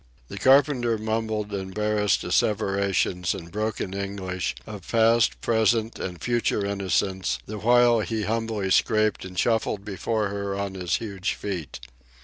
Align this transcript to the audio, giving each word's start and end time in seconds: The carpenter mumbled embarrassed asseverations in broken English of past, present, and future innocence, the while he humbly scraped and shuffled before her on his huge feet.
The 0.29 0.39
carpenter 0.39 0.97
mumbled 0.97 1.53
embarrassed 1.53 2.23
asseverations 2.23 3.35
in 3.35 3.49
broken 3.49 3.93
English 3.93 4.55
of 4.65 4.87
past, 4.87 5.39
present, 5.41 5.99
and 5.99 6.19
future 6.19 6.65
innocence, 6.65 7.37
the 7.45 7.59
while 7.59 7.99
he 7.99 8.23
humbly 8.23 8.71
scraped 8.71 9.23
and 9.25 9.37
shuffled 9.37 9.85
before 9.85 10.29
her 10.29 10.55
on 10.55 10.73
his 10.73 10.95
huge 10.95 11.35
feet. 11.35 11.79